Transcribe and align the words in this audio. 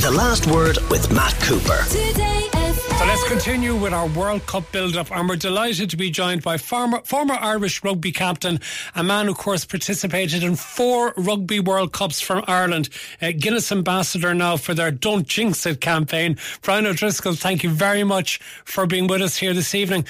The 0.00 0.10
Last 0.10 0.48
Word 0.48 0.76
with 0.90 1.12
Matt 1.12 1.34
Cooper. 1.40 1.84
So 1.84 3.06
let's 3.06 3.28
continue 3.28 3.76
with 3.76 3.92
our 3.92 4.08
World 4.08 4.44
Cup 4.44 4.70
build-up, 4.72 5.12
and 5.12 5.28
we're 5.28 5.36
delighted 5.36 5.88
to 5.90 5.96
be 5.96 6.10
joined 6.10 6.42
by 6.42 6.58
former, 6.58 7.00
former 7.04 7.34
Irish 7.34 7.82
rugby 7.84 8.10
captain, 8.10 8.58
a 8.96 9.04
man 9.04 9.26
who, 9.26 9.32
of 9.32 9.38
course, 9.38 9.64
participated 9.64 10.42
in 10.42 10.56
four 10.56 11.14
Rugby 11.16 11.60
World 11.60 11.92
Cups 11.92 12.20
from 12.20 12.42
Ireland, 12.48 12.88
uh, 13.22 13.30
Guinness 13.38 13.70
ambassador 13.70 14.34
now 14.34 14.56
for 14.56 14.74
their 14.74 14.90
Don't 14.90 15.28
Jinx 15.28 15.64
It 15.64 15.80
campaign. 15.80 16.38
Brian 16.62 16.86
O'Driscoll, 16.86 17.34
thank 17.34 17.62
you 17.62 17.70
very 17.70 18.02
much 18.02 18.40
for 18.64 18.86
being 18.86 19.06
with 19.06 19.22
us 19.22 19.36
here 19.36 19.54
this 19.54 19.76
evening. 19.76 20.04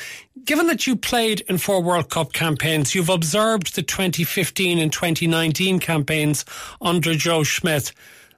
Given 0.45 0.67
that 0.69 0.87
you 0.87 0.97
played 0.97 1.43
in 1.43 1.59
four 1.59 1.83
World 1.83 2.09
Cup 2.09 2.33
campaigns, 2.33 2.95
you've 2.95 3.11
observed 3.11 3.77
the 3.77 3.83
2015 3.83 4.79
and 4.79 4.93
2019 4.93 5.79
campaigns 5.79 6.45
under 6.81 7.15
Joe 7.15 7.43
Schmidt. 7.43 7.93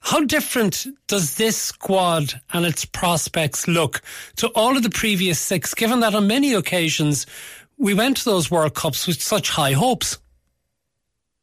How 0.07 0.20
different 0.20 0.86
does 1.09 1.34
this 1.34 1.57
squad 1.57 2.40
and 2.53 2.64
its 2.64 2.85
prospects 2.85 3.67
look 3.67 4.03
to 4.36 4.46
all 4.50 4.76
of 4.76 4.85
the 4.85 4.90
previous 4.90 5.40
six, 5.40 5.75
given 5.75 5.98
that 5.98 6.14
on 6.14 6.29
many 6.29 6.54
occasions 6.54 7.26
we 7.76 7.93
went 7.93 8.18
to 8.18 8.25
those 8.25 8.48
World 8.48 8.76
Cups 8.76 9.08
with 9.08 9.21
such 9.21 9.50
high 9.50 9.72
hopes? 9.72 10.18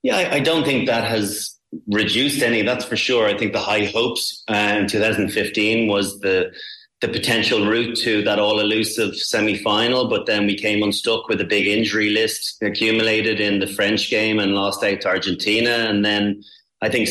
Yeah, 0.02 0.16
I, 0.16 0.36
I 0.36 0.40
don't 0.40 0.64
think 0.64 0.88
that 0.88 1.04
has 1.04 1.60
reduced 1.88 2.42
any, 2.42 2.62
that's 2.62 2.86
for 2.86 2.96
sure. 2.96 3.28
I 3.28 3.38
think 3.38 3.52
the 3.52 3.60
high 3.60 3.84
hopes 3.84 4.46
uh, 4.48 4.78
in 4.80 4.88
2015 4.88 5.90
was 5.90 6.22
the 6.22 6.54
the 7.02 7.10
potential 7.10 7.66
route 7.66 7.98
to 7.98 8.22
that 8.24 8.40
all 8.40 8.62
elusive 8.62 9.14
semi 9.18 9.58
final, 9.58 10.08
but 10.08 10.26
then 10.26 10.46
we 10.46 10.58
came 10.58 10.82
unstuck 10.82 11.28
with 11.28 11.42
a 11.42 11.46
big 11.46 11.68
injury 11.68 12.12
list 12.12 12.64
accumulated 12.64 13.42
in 13.42 13.60
the 13.60 13.68
French 13.68 14.10
game 14.10 14.40
and 14.40 14.54
lost 14.54 14.82
out 14.86 15.02
to 15.02 15.10
Argentina. 15.10 15.70
And 15.70 16.06
then 16.06 16.42
I 16.82 16.88
think 16.88 17.10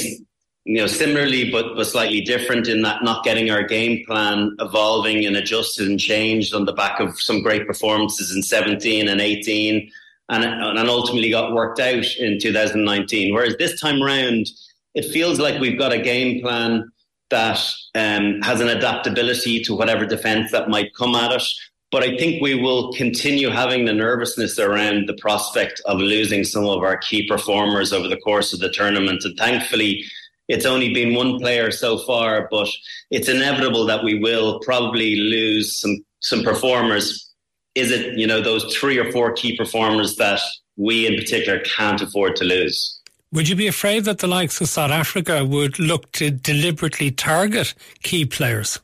you 0.65 0.77
know, 0.77 0.87
similarly, 0.87 1.51
but, 1.51 1.75
but 1.75 1.87
slightly 1.87 2.21
different 2.21 2.69
in 2.69 2.83
that 2.83 3.03
not 3.03 3.25
getting 3.25 3.51
our 3.51 3.65
game 3.65 4.05
plan 4.07 4.55
evolving 4.61 5.25
and 5.25 5.37
adjusted 5.37 5.89
and 5.89 5.99
changed 5.99 6.55
on 6.55 6.67
the 6.67 6.73
back 6.73 7.01
of 7.01 7.21
some 7.21 7.43
great 7.43 7.67
performances 7.67 8.35
in 8.35 8.43
17 8.43 9.09
and 9.09 9.21
18 9.21 9.91
and, 10.29 10.45
and 10.45 10.89
ultimately 10.89 11.31
got 11.31 11.53
worked 11.53 11.81
out 11.81 12.05
in 12.19 12.39
2019. 12.39 13.35
Whereas 13.35 13.57
this 13.59 13.81
time 13.81 14.03
around, 14.03 14.47
it 14.95 15.05
feels 15.07 15.41
like 15.41 15.61
we've 15.61 15.79
got 15.79 15.93
a 15.93 16.01
game 16.01 16.41
plan 16.41 16.91
that 17.31 17.59
um, 17.95 18.41
has 18.43 18.61
an 18.61 18.69
adaptability 18.69 19.61
to 19.65 19.75
whatever 19.75 20.07
defence 20.07 20.53
that 20.53 20.69
might 20.69 20.95
come 20.95 21.15
at 21.15 21.33
us. 21.33 21.59
But 21.91 22.03
I 22.03 22.17
think 22.17 22.41
we 22.41 22.55
will 22.55 22.93
continue 22.93 23.51
having 23.51 23.85
the 23.85 23.93
nervousness 23.93 24.59
around 24.59 25.09
the 25.09 25.15
prospect 25.15 25.83
of 25.87 25.99
losing 25.99 26.45
some 26.45 26.65
of 26.65 26.83
our 26.83 26.97
key 26.97 27.27
performers 27.27 27.93
over 27.93 28.09
the 28.09 28.17
course 28.19 28.53
of 28.53 28.61
the 28.61 28.71
tournament. 28.71 29.25
And 29.25 29.37
thankfully, 29.37 30.05
it's 30.49 30.67
only 30.67 30.93
been 30.93 31.15
one 31.15 31.39
player 31.39 31.71
so 31.71 31.99
far, 31.99 32.49
but 32.51 32.69
it's 33.11 33.29
inevitable 33.29 33.87
that 33.87 34.05
we 34.05 34.19
will 34.19 34.61
probably 34.61 35.17
lose 35.17 35.81
some 35.81 36.05
some 36.21 36.43
performers. 36.43 37.31
Is 37.75 37.91
it 37.91 38.19
you 38.19 38.27
know 38.27 38.41
those 38.41 38.77
three 38.77 38.99
or 38.99 39.11
four 39.13 39.33
key 39.33 39.57
performers 39.57 40.17
that 40.17 40.41
we 40.77 41.07
in 41.07 41.17
particular 41.17 41.61
can't 41.61 42.01
afford 42.01 42.37
to 42.37 42.45
lose? 42.45 43.01
Would 43.33 43.49
you 43.49 43.57
be 43.57 43.67
afraid 43.67 44.05
that 44.05 44.19
the 44.19 44.27
likes 44.27 44.61
of 44.61 44.69
South 44.69 44.91
Africa 44.91 45.43
would 45.45 45.79
look 45.79 46.13
to 46.13 46.31
deliberately 46.31 47.11
target 47.11 47.75
key 48.03 48.27
players? 48.27 48.79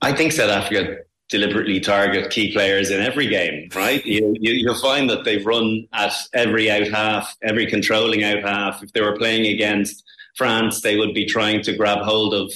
I 0.00 0.12
think 0.12 0.32
South 0.32 0.50
Africa 0.50 0.96
deliberately 1.32 1.80
target 1.80 2.30
key 2.30 2.52
players 2.52 2.90
in 2.90 3.00
every 3.00 3.26
game, 3.26 3.70
right? 3.74 4.04
You, 4.04 4.36
you, 4.38 4.68
will 4.68 4.78
find 4.78 5.08
that 5.08 5.24
they've 5.24 5.44
run 5.44 5.88
at 5.94 6.12
every 6.34 6.70
out 6.70 6.86
half, 6.88 7.34
every 7.42 7.66
controlling 7.66 8.22
out 8.22 8.42
half. 8.42 8.82
If 8.82 8.92
they 8.92 9.00
were 9.00 9.16
playing 9.16 9.46
against 9.46 10.04
France, 10.36 10.82
they 10.82 10.96
would 10.96 11.14
be 11.14 11.24
trying 11.24 11.62
to 11.62 11.74
grab 11.74 12.00
hold 12.02 12.34
of 12.34 12.52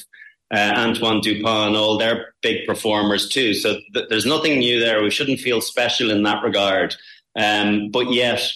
uh, 0.54 0.74
Antoine 0.76 1.22
Dupont 1.22 1.68
and 1.68 1.76
all 1.76 1.96
their 1.96 2.34
big 2.42 2.66
performers 2.66 3.30
too. 3.30 3.54
So 3.54 3.78
th- 3.94 4.08
there's 4.10 4.26
nothing 4.26 4.58
new 4.58 4.78
there. 4.78 5.02
We 5.02 5.10
shouldn't 5.10 5.40
feel 5.40 5.62
special 5.62 6.10
in 6.10 6.22
that 6.24 6.44
regard. 6.44 6.94
Um, 7.34 7.90
but 7.90 8.12
yet, 8.12 8.46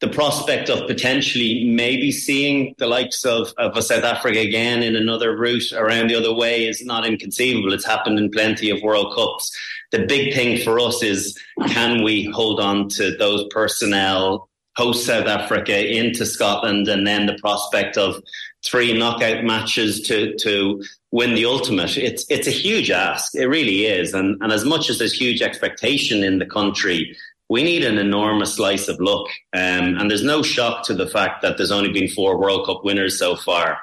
the 0.00 0.08
prospect 0.08 0.70
of 0.70 0.86
potentially 0.86 1.64
maybe 1.64 2.10
seeing 2.10 2.74
the 2.78 2.86
likes 2.86 3.24
of, 3.24 3.52
of 3.58 3.76
a 3.76 3.82
South 3.82 4.02
Africa 4.02 4.38
again 4.38 4.82
in 4.82 4.96
another 4.96 5.36
route 5.36 5.72
around 5.72 6.08
the 6.08 6.14
other 6.14 6.34
way 6.34 6.66
is 6.66 6.84
not 6.84 7.06
inconceivable. 7.06 7.74
It's 7.74 7.84
happened 7.84 8.18
in 8.18 8.30
plenty 8.30 8.70
of 8.70 8.82
World 8.82 9.14
Cups. 9.14 9.54
The 9.92 10.06
big 10.06 10.34
thing 10.34 10.58
for 10.64 10.80
us 10.80 11.02
is 11.02 11.38
can 11.68 12.02
we 12.02 12.24
hold 12.24 12.60
on 12.60 12.88
to 12.90 13.14
those 13.16 13.44
personnel 13.50 14.48
host 14.76 15.04
South 15.04 15.26
Africa 15.26 15.86
into 15.86 16.24
Scotland 16.24 16.88
and 16.88 17.06
then 17.06 17.26
the 17.26 17.36
prospect 17.38 17.98
of 17.98 18.22
three 18.64 18.96
knockout 18.96 19.44
matches 19.44 20.00
to 20.02 20.34
to 20.36 20.82
win 21.10 21.34
the 21.34 21.44
ultimate. 21.44 21.98
It's 21.98 22.24
it's 22.30 22.46
a 22.46 22.52
huge 22.52 22.90
ask. 22.90 23.34
It 23.34 23.46
really 23.46 23.86
is. 23.86 24.14
And 24.14 24.40
and 24.40 24.52
as 24.52 24.64
much 24.64 24.88
as 24.88 24.98
there's 24.98 25.12
huge 25.12 25.42
expectation 25.42 26.22
in 26.22 26.38
the 26.38 26.46
country, 26.46 27.16
we 27.50 27.62
need 27.62 27.84
an 27.84 27.98
enormous 27.98 28.54
slice 28.54 28.88
of 28.88 28.98
luck. 29.00 29.26
Um, 29.52 29.98
and 29.98 30.10
there's 30.10 30.24
no 30.24 30.42
shock 30.42 30.86
to 30.86 30.94
the 30.94 31.08
fact 31.08 31.42
that 31.42 31.58
there's 31.58 31.72
only 31.72 31.92
been 31.92 32.08
four 32.08 32.38
World 32.38 32.64
Cup 32.64 32.84
winners 32.84 33.18
so 33.18 33.36
far. 33.36 33.78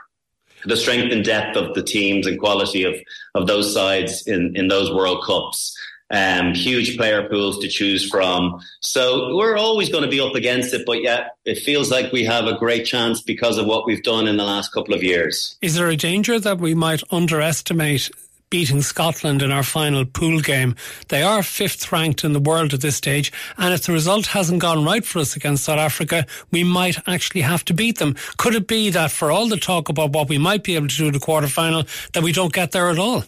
The 0.66 0.78
strength 0.78 1.14
and 1.14 1.24
depth 1.24 1.56
of 1.56 1.76
the 1.76 1.84
teams 1.84 2.26
and 2.26 2.40
quality 2.40 2.84
of, 2.84 2.96
of 3.36 3.46
those 3.46 3.72
sides 3.72 4.26
in, 4.26 4.56
in 4.56 4.70
those 4.70 4.92
World 4.92 5.24
Cups 5.24 5.78
um, 6.10 6.54
huge 6.54 6.98
player 6.98 7.28
pools 7.28 7.60
to 7.60 7.68
choose 7.68 8.10
from. 8.10 8.62
So 8.80 9.36
we're 9.36 9.58
always 9.58 9.90
going 9.90 10.04
to 10.04 10.10
be 10.10 10.20
up 10.20 10.36
against 10.36 10.74
it, 10.74 10.86
but 10.86 11.02
yet 11.02 11.36
it 11.46 11.60
feels 11.60 11.92
like 11.92 12.12
we 12.12 12.24
have 12.24 12.46
a 12.46 12.58
great 12.58 12.86
chance 12.86 13.22
because 13.22 13.58
of 13.58 13.66
what 13.66 13.86
we've 13.86 14.04
done 14.04 14.28
in 14.28 14.38
the 14.38 14.46
last 14.46 14.72
couple 14.72 14.94
of 14.94 15.04
years. 15.04 15.58
Is 15.62 15.76
there 15.76 15.90
a 15.90 15.98
danger 15.98 16.40
that 16.40 16.60
we 16.60 16.74
might 16.74 17.04
underestimate 17.12 18.10
beating 18.50 18.82
Scotland 18.82 19.42
in 19.42 19.52
our 19.52 19.64
final 19.64 20.06
pool 20.06 20.40
game. 20.40 20.76
They 21.10 21.22
are 21.22 21.44
fifth 21.44 21.92
ranked 21.92 22.24
in 22.24 22.34
the 22.34 22.40
world 22.40 22.74
at 22.74 22.82
this 22.82 22.96
stage, 22.96 23.32
and 23.58 23.74
if 23.74 23.84
the 23.86 23.94
result 23.94 24.28
hasn't 24.28 24.62
gone 24.62 24.86
right 24.86 25.06
for 25.06 25.20
us 25.20 25.36
against 25.36 25.66
South 25.66 25.80
Africa, 25.80 26.26
we 26.52 26.64
might 26.64 26.98
actually 27.08 27.42
have 27.42 27.66
to 27.66 27.74
beat 27.74 28.00
them. 28.00 28.16
Could 28.38 28.56
it 28.56 28.68
be 28.68 28.90
that 28.92 29.12
for 29.12 29.32
all 29.32 29.48
the 29.48 29.58
talk 29.58 29.90
about 29.90 30.14
what 30.14 30.30
we 30.30 30.38
might 30.38 30.64
be 30.64 30.76
able 30.76 30.88
to 30.88 30.96
do 30.96 31.08
in 31.08 31.14
the 31.14 31.20
quarter 31.20 31.48
final, 31.48 31.84
that 32.14 32.24
we 32.24 32.32
don't 32.32 32.54
get 32.54 32.72
there 32.72 32.90
at 32.90 33.00
all? 33.00 33.24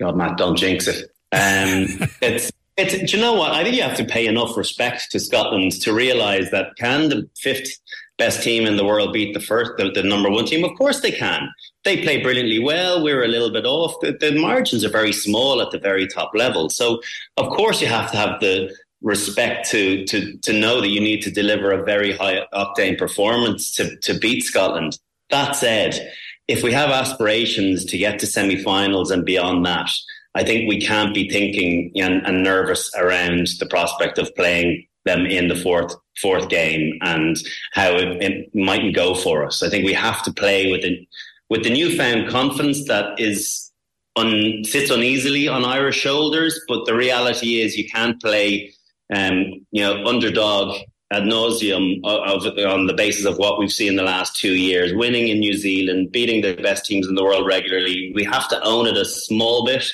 God, 0.00 0.16
Matt, 0.16 0.36
don't 0.36 0.56
jinx 0.56 0.88
it. 0.88 1.04
Um, 1.32 2.08
it's 2.22 2.50
it's. 2.76 3.10
Do 3.10 3.16
you 3.16 3.22
know 3.22 3.34
what? 3.34 3.52
I 3.52 3.62
think 3.62 3.76
you 3.76 3.82
have 3.82 3.96
to 3.96 4.04
pay 4.04 4.26
enough 4.26 4.56
respect 4.56 5.10
to 5.12 5.20
Scotland 5.20 5.72
to 5.82 5.92
realise 5.92 6.50
that 6.50 6.76
can 6.76 7.08
the 7.08 7.28
fifth 7.36 7.78
best 8.18 8.42
team 8.42 8.66
in 8.66 8.76
the 8.76 8.84
world 8.84 9.12
beat 9.12 9.34
the 9.34 9.40
first, 9.40 9.72
the, 9.76 9.90
the, 9.90 10.02
number 10.02 10.30
one 10.30 10.46
team? 10.46 10.64
Of 10.64 10.76
course 10.76 11.00
they 11.00 11.10
can. 11.10 11.48
They 11.84 12.02
play 12.02 12.22
brilliantly 12.22 12.58
well. 12.58 13.02
We're 13.02 13.24
a 13.24 13.28
little 13.28 13.50
bit 13.50 13.66
off. 13.66 13.94
The, 14.00 14.16
the 14.18 14.40
margins 14.40 14.84
are 14.84 14.90
very 14.90 15.12
small 15.12 15.60
at 15.60 15.70
the 15.70 15.78
very 15.78 16.06
top 16.06 16.30
level. 16.34 16.70
So 16.70 17.00
of 17.36 17.50
course 17.50 17.80
you 17.80 17.88
have 17.88 18.10
to 18.12 18.16
have 18.16 18.40
the 18.40 18.74
respect 19.02 19.70
to 19.70 20.04
to 20.06 20.36
to 20.38 20.52
know 20.52 20.80
that 20.80 20.88
you 20.88 21.00
need 21.00 21.20
to 21.22 21.30
deliver 21.30 21.70
a 21.70 21.84
very 21.84 22.12
high 22.12 22.40
octane 22.54 22.98
performance 22.98 23.74
to 23.76 23.96
to 23.98 24.18
beat 24.18 24.42
Scotland. 24.42 24.98
That 25.30 25.52
said 25.52 26.12
if 26.48 26.62
we 26.62 26.72
have 26.72 26.90
aspirations 26.90 27.84
to 27.86 27.98
get 27.98 28.20
to 28.20 28.26
semi-finals 28.26 29.10
and 29.10 29.24
beyond 29.24 29.66
that, 29.66 29.90
I 30.36 30.44
think 30.44 30.68
we 30.68 30.80
can't 30.80 31.14
be 31.14 31.28
thinking 31.28 31.92
and, 31.96 32.24
and 32.26 32.42
nervous 32.42 32.90
around 32.94 33.48
the 33.58 33.66
prospect 33.66 34.18
of 34.18 34.34
playing 34.36 34.86
them 35.04 35.24
in 35.24 35.48
the 35.48 35.56
fourth 35.56 35.94
fourth 36.20 36.48
game 36.48 36.98
and 37.02 37.36
how 37.72 37.90
it, 37.92 38.22
it 38.22 38.54
mightn't 38.54 38.94
go 38.94 39.14
for 39.14 39.44
us. 39.44 39.62
I 39.62 39.68
think 39.68 39.84
we 39.84 39.92
have 39.94 40.22
to 40.24 40.32
play 40.32 40.70
with 40.70 40.82
the 40.82 41.06
with 41.48 41.62
the 41.64 41.70
newfound 41.70 42.28
confidence 42.28 42.86
that 42.88 43.18
is 43.18 43.70
un, 44.16 44.64
sits 44.64 44.90
uneasily 44.90 45.48
on 45.48 45.64
Irish 45.64 45.96
shoulders. 45.96 46.60
But 46.68 46.84
the 46.86 46.94
reality 46.94 47.60
is, 47.60 47.76
you 47.76 47.88
can't 47.88 48.20
play, 48.20 48.72
um, 49.14 49.66
you 49.70 49.82
know, 49.82 50.04
underdog 50.04 50.76
ad 51.12 51.22
nauseum 51.22 52.00
of, 52.04 52.44
of, 52.44 52.58
on 52.66 52.86
the 52.86 52.94
basis 52.94 53.24
of 53.26 53.38
what 53.38 53.58
we've 53.58 53.70
seen 53.72 53.90
in 53.90 53.96
the 53.96 54.02
last 54.02 54.36
two 54.36 54.54
years, 54.54 54.92
winning 54.92 55.28
in 55.28 55.38
New 55.38 55.54
Zealand, 55.54 56.10
beating 56.10 56.42
the 56.42 56.60
best 56.60 56.84
teams 56.84 57.06
in 57.06 57.14
the 57.14 57.24
world 57.24 57.46
regularly. 57.46 58.12
We 58.14 58.24
have 58.24 58.48
to 58.48 58.60
own 58.64 58.86
it 58.86 58.96
a 58.96 59.04
small 59.04 59.64
bit, 59.64 59.86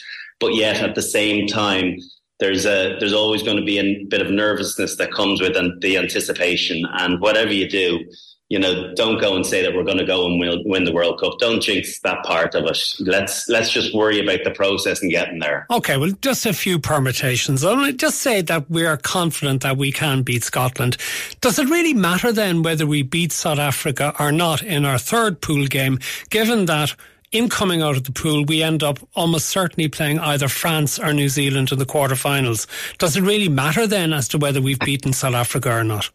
but 0.43 0.57
yet 0.57 0.83
at 0.83 0.97
the 0.97 1.03
same 1.03 1.47
time, 1.47 1.97
there's 2.41 2.67
a 2.67 2.97
there's 2.99 3.13
always 3.13 3.45
going 3.45 3.57
to 3.57 3.65
be 3.65 3.79
a 3.79 4.05
bit 4.07 4.21
of 4.21 4.29
nervousness 4.29 4.97
that 4.97 5.13
comes 5.13 5.41
with 5.41 5.55
the 5.81 5.97
anticipation. 5.97 6.85
And 6.99 7.21
whatever 7.21 7.53
you 7.53 7.69
do, 7.69 8.05
you 8.49 8.59
know, 8.59 8.93
don't 8.95 9.21
go 9.21 9.37
and 9.37 9.47
say 9.47 9.63
that 9.63 9.73
we're 9.73 9.85
going 9.85 9.99
to 9.99 10.05
go 10.05 10.27
and 10.27 10.41
win, 10.41 10.61
win 10.67 10.85
the 10.85 10.93
World 10.93 11.21
Cup. 11.21 11.39
Don't 11.39 11.63
jinx 11.63 12.01
that 12.01 12.25
part 12.25 12.57
of 12.57 12.65
it. 12.65 12.79
Let's 12.99 13.49
let's 13.49 13.71
just 13.71 13.95
worry 13.95 14.19
about 14.19 14.41
the 14.43 14.51
process 14.51 15.01
and 15.01 15.13
getting 15.13 15.39
there. 15.39 15.65
Okay, 15.71 15.97
well, 15.97 16.11
just 16.21 16.45
a 16.45 16.53
few 16.53 16.81
permutations. 16.81 17.65
I'll 17.65 17.93
just 17.93 18.19
say 18.19 18.43
that 18.43 18.69
we 18.69 18.85
are 18.85 18.97
confident 18.97 19.63
that 19.63 19.77
we 19.77 19.93
can 19.93 20.23
beat 20.23 20.43
Scotland. 20.43 20.97
Does 21.41 21.61
it 21.61 21.71
really 21.71 21.95
matter 21.95 22.33
then 22.33 22.65
whether 22.65 22.85
we 22.85 23.03
beat 23.03 23.31
South 23.31 23.61
Africa 23.61 24.13
or 24.19 24.33
not 24.33 24.61
in 24.61 24.85
our 24.85 24.99
third 24.99 25.41
pool 25.41 25.69
game, 25.69 26.01
given 26.29 26.67
that? 26.67 26.97
In 27.33 27.49
coming 27.49 27.81
out 27.81 27.97
of 27.97 28.05
the 28.05 28.13
pool, 28.13 28.45
we 28.45 28.63
end 28.63 28.83
up 28.83 28.99
almost 29.15 29.49
certainly 29.49 29.89
playing 29.89 30.19
either 30.19 30.49
France 30.49 30.99
or 30.99 31.15
New 31.15 31.31
Zealand 31.31 31.73
in 31.73 31.79
the 31.79 31.87
quarterfinals. 31.87 32.67
Does 32.99 33.17
it 33.17 33.23
really 33.23 33.49
matter 33.49 33.87
then 33.87 34.13
as 34.13 34.29
to 34.29 34.39
whether 34.39 34.61
we've 34.61 34.79
beaten 34.79 35.15
South 35.15 35.35
Africa 35.35 35.71
or 35.71 35.83
not? 35.83 36.11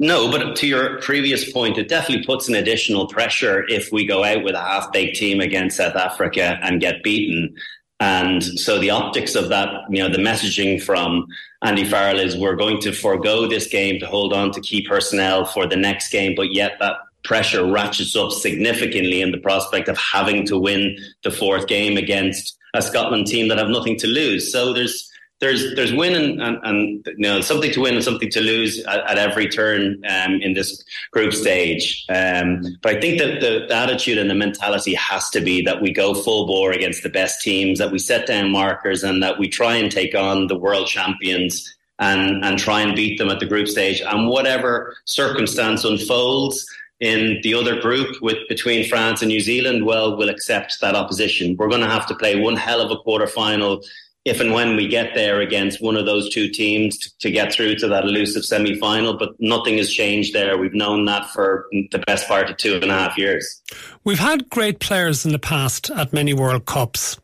No, 0.00 0.32
but 0.32 0.56
to 0.56 0.66
your 0.66 1.00
previous 1.00 1.52
point, 1.52 1.78
it 1.78 1.88
definitely 1.88 2.24
puts 2.24 2.48
an 2.48 2.56
additional 2.56 3.06
pressure 3.06 3.64
if 3.68 3.92
we 3.92 4.04
go 4.04 4.24
out 4.24 4.42
with 4.42 4.56
a 4.56 4.60
half 4.60 4.92
baked 4.92 5.16
team 5.16 5.40
against 5.40 5.76
South 5.76 5.94
Africa 5.94 6.58
and 6.60 6.80
get 6.80 7.04
beaten. 7.04 7.54
And 8.00 8.42
so 8.42 8.80
the 8.80 8.90
optics 8.90 9.36
of 9.36 9.48
that, 9.50 9.68
you 9.90 10.02
know, 10.02 10.08
the 10.08 10.18
messaging 10.18 10.82
from 10.82 11.24
Andy 11.62 11.84
Farrell 11.84 12.18
is 12.18 12.36
we're 12.36 12.56
going 12.56 12.80
to 12.80 12.92
forego 12.92 13.46
this 13.46 13.68
game 13.68 14.00
to 14.00 14.06
hold 14.08 14.32
on 14.32 14.50
to 14.50 14.60
key 14.60 14.84
personnel 14.84 15.44
for 15.44 15.68
the 15.68 15.76
next 15.76 16.10
game, 16.10 16.34
but 16.34 16.52
yet 16.52 16.72
that 16.80 16.96
pressure 17.24 17.70
ratchets 17.70 18.16
up 18.16 18.32
significantly 18.32 19.20
in 19.20 19.30
the 19.30 19.38
prospect 19.38 19.88
of 19.88 19.98
having 19.98 20.46
to 20.46 20.58
win 20.58 20.96
the 21.22 21.30
fourth 21.30 21.66
game 21.66 21.96
against 21.96 22.56
a 22.74 22.82
Scotland 22.82 23.26
team 23.26 23.48
that 23.48 23.58
have 23.58 23.68
nothing 23.68 23.96
to 23.98 24.06
lose. 24.06 24.50
So 24.50 24.72
there's 24.72 25.08
there's 25.42 25.74
there's 25.74 25.92
win 25.92 26.14
and, 26.14 26.40
and, 26.40 26.58
and, 26.62 27.06
you 27.06 27.28
know 27.28 27.40
something 27.40 27.72
to 27.72 27.80
win 27.80 27.94
and 27.94 28.04
something 28.04 28.30
to 28.30 28.40
lose 28.40 28.82
at, 28.84 29.10
at 29.10 29.18
every 29.18 29.48
turn 29.48 30.00
um, 30.08 30.34
in 30.40 30.54
this 30.54 30.82
group 31.10 31.34
stage. 31.34 32.06
Um, 32.08 32.62
but 32.80 32.96
I 32.96 33.00
think 33.00 33.18
that 33.18 33.40
the, 33.40 33.66
the, 33.68 33.74
attitude 33.74 34.18
and 34.18 34.30
the 34.30 34.36
mentality 34.36 34.94
has 34.94 35.28
to 35.30 35.40
be 35.40 35.60
that 35.62 35.82
we 35.82 35.92
go 35.92 36.14
full 36.14 36.46
bore 36.46 36.70
against 36.70 37.02
the 37.02 37.08
best 37.08 37.42
teams, 37.42 37.80
that 37.80 37.90
we 37.90 37.98
set 37.98 38.26
down 38.26 38.52
markers, 38.52 39.02
and 39.02 39.20
that 39.24 39.40
we 39.40 39.48
try 39.48 39.74
and 39.74 39.90
take 39.90 40.14
on 40.14 40.46
the 40.46 40.56
world 40.56 40.86
champions 40.86 41.74
and 41.98 42.44
and 42.44 42.56
try 42.56 42.80
and 42.80 42.94
beat 42.94 43.18
them 43.18 43.28
at 43.28 43.40
the 43.40 43.46
group 43.46 43.66
stage. 43.66 44.00
And 44.00 44.28
whatever 44.28 44.94
circumstance 45.06 45.84
unfolds 45.84 46.64
in 47.02 47.40
the 47.42 47.52
other 47.52 47.80
group 47.80 48.22
with 48.22 48.38
between 48.48 48.88
France 48.88 49.22
and 49.22 49.28
New 49.28 49.40
Zealand, 49.40 49.84
well, 49.84 50.16
we'll 50.16 50.30
accept 50.30 50.80
that 50.80 50.94
opposition. 50.94 51.56
We're 51.56 51.68
going 51.68 51.80
to 51.80 51.88
have 51.88 52.06
to 52.06 52.14
play 52.14 52.40
one 52.40 52.54
hell 52.54 52.80
of 52.80 52.92
a 52.92 52.96
quarter 52.96 53.26
final 53.26 53.82
if 54.24 54.38
and 54.38 54.52
when 54.52 54.76
we 54.76 54.86
get 54.86 55.12
there 55.16 55.40
against 55.40 55.82
one 55.82 55.96
of 55.96 56.06
those 56.06 56.32
two 56.32 56.48
teams 56.48 56.96
to, 56.96 57.18
to 57.18 57.30
get 57.32 57.52
through 57.52 57.74
to 57.74 57.88
that 57.88 58.04
elusive 58.04 58.44
semi 58.44 58.78
final. 58.78 59.18
But 59.18 59.30
nothing 59.40 59.78
has 59.78 59.92
changed 59.92 60.32
there. 60.32 60.56
We've 60.56 60.74
known 60.74 61.04
that 61.06 61.28
for 61.30 61.66
the 61.72 61.98
best 62.06 62.28
part 62.28 62.48
of 62.48 62.56
two 62.56 62.76
and 62.76 62.92
a 62.92 62.94
half 62.94 63.18
years. 63.18 63.60
We've 64.04 64.20
had 64.20 64.48
great 64.48 64.78
players 64.78 65.26
in 65.26 65.32
the 65.32 65.40
past 65.40 65.90
at 65.90 66.12
many 66.12 66.34
World 66.34 66.66
Cups. 66.66 67.18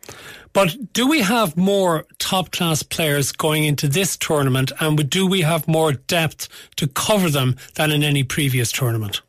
But 0.53 0.93
do 0.93 1.07
we 1.07 1.21
have 1.21 1.57
more 1.57 2.05
top 2.19 2.51
class 2.51 2.83
players 2.83 3.31
going 3.31 3.63
into 3.63 3.87
this 3.87 4.17
tournament 4.17 4.73
and 4.81 5.09
do 5.09 5.25
we 5.25 5.43
have 5.43 5.69
more 5.69 5.93
depth 5.93 6.49
to 6.77 6.89
cover 6.89 7.31
them 7.31 7.55
than 7.77 7.93
in 7.93 8.03
any 8.03 8.25
previous 8.25 8.73
tournament? 8.73 9.21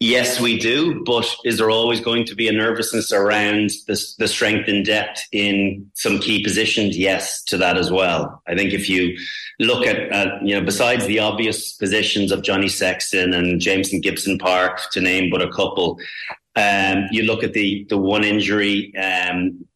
Yes, 0.00 0.40
we 0.40 0.58
do. 0.58 1.02
But 1.04 1.26
is 1.44 1.58
there 1.58 1.70
always 1.70 2.00
going 2.00 2.24
to 2.26 2.36
be 2.36 2.46
a 2.46 2.52
nervousness 2.52 3.10
around 3.12 3.70
the, 3.88 4.00
the 4.18 4.28
strength 4.28 4.68
and 4.68 4.84
depth 4.84 5.22
in 5.32 5.90
some 5.94 6.20
key 6.20 6.44
positions? 6.44 6.96
Yes, 6.96 7.42
to 7.44 7.56
that 7.56 7.76
as 7.76 7.90
well. 7.90 8.40
I 8.46 8.54
think 8.54 8.72
if 8.72 8.88
you 8.88 9.18
look 9.58 9.86
at, 9.86 9.96
at 10.12 10.46
you 10.46 10.54
know, 10.54 10.64
besides 10.64 11.06
the 11.06 11.18
obvious 11.18 11.72
positions 11.72 12.30
of 12.30 12.42
Johnny 12.42 12.68
Sexton 12.68 13.34
and 13.34 13.60
Jamison 13.60 14.00
Gibson 14.00 14.38
Park, 14.38 14.88
to 14.92 15.00
name 15.00 15.30
but 15.30 15.42
a 15.42 15.50
couple, 15.50 15.98
um, 16.54 17.06
you 17.10 17.24
look 17.24 17.42
at 17.42 17.52
the 17.52 17.84
the 17.88 17.98
one 17.98 18.22
injury 18.22 18.96
um, 18.96 19.66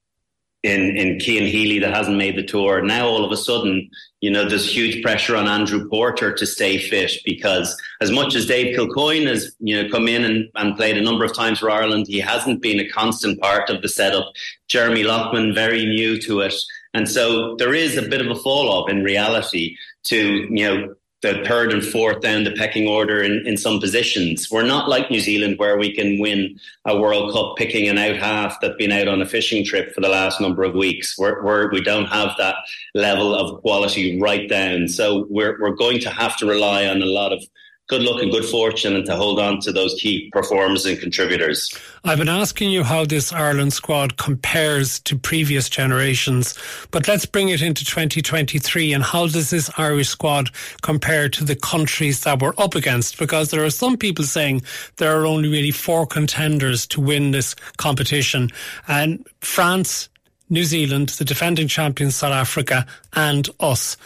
in 0.62 0.96
in 0.96 1.19
Cian 1.19 1.46
Healy 1.46 1.80
that 1.80 1.94
hasn't 1.94 2.16
made 2.16 2.36
the 2.36 2.44
tour. 2.44 2.80
Now 2.80 3.08
all 3.08 3.24
of 3.24 3.32
a 3.32 3.36
sudden, 3.36 3.90
you 4.22 4.30
know, 4.30 4.48
there's 4.48 4.72
huge 4.72 5.02
pressure 5.02 5.36
on 5.36 5.48
Andrew 5.48 5.88
Porter 5.88 6.32
to 6.32 6.46
stay 6.46 6.78
fit 6.78 7.10
because 7.24 7.76
as 8.00 8.12
much 8.12 8.36
as 8.36 8.46
Dave 8.46 8.76
Kilcoyne 8.76 9.26
has, 9.26 9.52
you 9.58 9.82
know, 9.82 9.90
come 9.90 10.06
in 10.06 10.24
and, 10.24 10.48
and 10.54 10.76
played 10.76 10.96
a 10.96 11.02
number 11.02 11.24
of 11.24 11.34
times 11.34 11.58
for 11.58 11.69
Ireland, 11.69 12.06
he 12.06 12.20
hasn't 12.20 12.62
been 12.62 12.78
a 12.78 12.88
constant 12.88 13.40
part 13.40 13.69
of 13.69 13.82
the 13.82 13.88
setup. 13.88 14.32
Jeremy 14.69 15.02
Loughman, 15.02 15.52
very 15.52 15.84
new 15.84 16.22
to 16.22 16.40
it. 16.40 16.54
And 16.94 17.08
so 17.08 17.56
there 17.56 17.74
is 17.74 17.96
a 17.96 18.08
bit 18.08 18.24
of 18.24 18.28
a 18.28 18.40
fall 18.40 18.70
off 18.70 18.88
in 18.88 19.02
reality 19.02 19.76
to, 20.04 20.46
you 20.48 20.64
know, 20.64 20.94
the 21.22 21.44
third 21.46 21.72
and 21.72 21.84
fourth 21.84 22.20
down 22.20 22.44
the 22.44 22.50
pecking 22.52 22.88
order 22.88 23.22
in, 23.22 23.46
in 23.46 23.56
some 23.56 23.80
positions. 23.80 24.50
We're 24.50 24.66
not 24.66 24.88
like 24.88 25.10
New 25.10 25.20
Zealand 25.20 25.58
where 25.58 25.78
we 25.78 25.94
can 25.94 26.19
win 26.19 26.58
a 26.84 26.98
World 26.98 27.32
Cup 27.32 27.56
picking 27.56 27.88
an 27.88 27.96
out 27.96 28.16
half 28.16 28.60
that's 28.60 28.76
been 28.76 28.90
out 28.90 29.06
on 29.06 29.22
a 29.22 29.26
fishing 29.26 29.64
trip 29.64 29.94
for 29.94 30.00
the 30.00 30.08
last 30.08 30.40
number 30.40 30.64
of 30.64 30.74
weeks. 30.74 31.16
We're, 31.16 31.42
we're, 31.44 31.70
we 31.70 31.80
do 31.80 32.00
not 32.00 32.08
have 32.12 32.30
that 32.38 32.56
level 32.94 33.34
of 33.34 33.60
quality 33.62 34.20
right 34.20 34.48
down. 34.48 34.88
So 34.88 35.26
we're, 35.30 35.60
we're 35.60 35.76
going 35.76 36.00
to 36.00 36.10
have 36.10 36.36
to 36.38 36.46
rely 36.46 36.86
on 36.86 37.00
a 37.00 37.06
lot 37.06 37.32
of 37.32 37.44
good 37.92 38.04
luck 38.04 38.22
and 38.22 38.32
good 38.32 38.46
fortune 38.46 38.96
and 38.96 39.04
to 39.04 39.14
hold 39.14 39.38
on 39.38 39.60
to 39.60 39.70
those 39.70 39.94
key 40.00 40.30
performers 40.32 40.86
and 40.86 40.98
contributors. 40.98 41.78
I've 42.04 42.16
been 42.16 42.26
asking 42.26 42.70
you 42.70 42.84
how 42.84 43.04
this 43.04 43.34
Ireland 43.34 43.74
squad 43.74 44.16
compares 44.16 44.98
to 45.00 45.14
previous 45.14 45.68
generations, 45.68 46.58
but 46.90 47.06
let's 47.06 47.26
bring 47.26 47.50
it 47.50 47.60
into 47.60 47.84
2023 47.84 48.94
and 48.94 49.04
how 49.04 49.26
does 49.26 49.50
this 49.50 49.70
Irish 49.76 50.08
squad 50.08 50.48
compare 50.80 51.28
to 51.28 51.44
the 51.44 51.54
countries 51.54 52.24
that 52.24 52.40
we're 52.40 52.54
up 52.56 52.74
against? 52.74 53.18
Because 53.18 53.50
there 53.50 53.62
are 53.62 53.68
some 53.68 53.98
people 53.98 54.24
saying 54.24 54.62
there 54.96 55.14
are 55.20 55.26
only 55.26 55.50
really 55.50 55.70
four 55.70 56.06
contenders 56.06 56.86
to 56.86 57.00
win 57.02 57.32
this 57.32 57.54
competition 57.76 58.48
and 58.88 59.26
France, 59.40 60.08
New 60.48 60.64
Zealand, 60.64 61.10
the 61.10 61.26
defending 61.26 61.68
champions 61.68 62.16
South 62.16 62.32
Africa 62.32 62.86
and 63.12 63.50
us. 63.60 63.98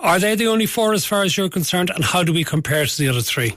Are 0.00 0.18
they 0.18 0.34
the 0.34 0.46
only 0.46 0.66
four 0.66 0.92
as 0.94 1.04
far 1.04 1.22
as 1.22 1.36
you're 1.36 1.50
concerned? 1.50 1.90
And 1.90 2.04
how 2.04 2.22
do 2.22 2.32
we 2.32 2.44
compare 2.44 2.86
to 2.86 2.98
the 2.98 3.08
other 3.08 3.20
three? 3.20 3.56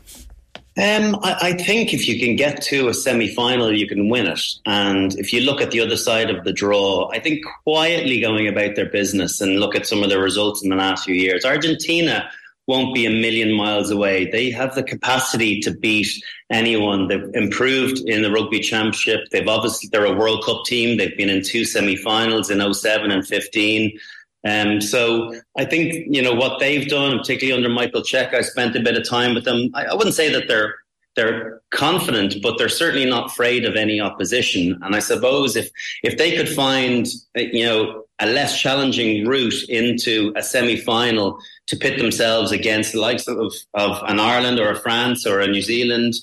Um, 0.75 1.19
I, 1.21 1.37
I, 1.41 1.53
think 1.53 1.93
if 1.93 2.07
you 2.07 2.19
can 2.19 2.35
get 2.35 2.59
to 2.63 2.87
a 2.87 2.95
semi 2.95 3.33
final, 3.35 3.71
you 3.71 3.87
can 3.87 4.09
win 4.09 4.25
it. 4.25 4.41
And 4.65 5.13
if 5.19 5.31
you 5.31 5.41
look 5.41 5.61
at 5.61 5.69
the 5.69 5.79
other 5.79 5.95
side 5.95 6.31
of 6.31 6.43
the 6.45 6.51
draw, 6.51 7.11
I 7.13 7.19
think 7.19 7.45
quietly 7.63 8.19
going 8.19 8.47
about 8.47 8.75
their 8.75 8.89
business 8.89 9.39
and 9.39 9.59
look 9.59 9.75
at 9.75 9.85
some 9.85 10.01
of 10.01 10.09
the 10.09 10.19
results 10.19 10.63
in 10.63 10.69
the 10.69 10.75
last 10.75 11.05
few 11.05 11.13
years, 11.13 11.45
Argentina 11.45 12.27
won't 12.65 12.95
be 12.95 13.05
a 13.05 13.11
million 13.11 13.53
miles 13.53 13.91
away. 13.91 14.29
They 14.31 14.49
have 14.49 14.73
the 14.73 14.83
capacity 14.83 15.59
to 15.59 15.71
beat 15.71 16.07
anyone. 16.49 17.07
They've 17.07 17.29
improved 17.35 17.99
in 18.07 18.23
the 18.23 18.31
rugby 18.31 18.59
championship. 18.59 19.29
They've 19.31 19.47
obviously, 19.47 19.89
they're 19.91 20.05
a 20.05 20.15
World 20.15 20.43
Cup 20.43 20.65
team. 20.65 20.97
They've 20.97 21.15
been 21.15 21.29
in 21.29 21.43
two 21.43 21.65
semi 21.65 21.97
finals 21.97 22.49
in 22.49 22.73
07 22.73 23.11
and 23.11 23.27
15. 23.27 23.99
Um, 24.45 24.81
so 24.81 25.33
I 25.57 25.65
think 25.65 26.05
you 26.09 26.21
know 26.21 26.33
what 26.33 26.59
they've 26.59 26.87
done, 26.87 27.17
particularly 27.17 27.55
under 27.55 27.73
Michael 27.73 28.01
Cheika. 28.01 28.35
I 28.35 28.41
spent 28.41 28.75
a 28.75 28.81
bit 28.81 28.97
of 28.97 29.07
time 29.07 29.33
with 29.33 29.45
them. 29.45 29.69
I, 29.73 29.85
I, 29.85 29.93
wouldn't 29.93 30.15
say 30.15 30.31
that 30.33 30.47
they're 30.47 30.75
they're 31.15 31.61
confident, 31.69 32.35
but 32.41 32.57
they're 32.57 32.69
certainly 32.69 33.09
not 33.09 33.31
afraid 33.31 33.63
of 33.63 33.75
any 33.75 34.01
opposition. 34.01 34.77
And 34.81 34.95
I 34.95 34.99
suppose 34.99 35.55
if 35.55 35.69
if 36.03 36.17
they 36.17 36.35
could 36.35 36.49
find 36.49 37.07
you 37.35 37.65
know 37.65 38.03
a 38.19 38.27
less 38.27 38.59
challenging 38.59 39.25
route 39.25 39.69
into 39.69 40.33
a 40.35 40.43
semi 40.43 40.75
final 40.75 41.39
to 41.67 41.77
pit 41.77 41.97
themselves 41.97 42.51
against 42.51 42.91
the 42.91 42.99
likes 42.99 43.27
of, 43.27 43.53
of 43.73 44.03
an 44.09 44.19
Ireland 44.19 44.59
or 44.59 44.71
a 44.71 44.79
France 44.79 45.25
or 45.25 45.39
a 45.39 45.47
New 45.47 45.61
Zealand. 45.61 46.15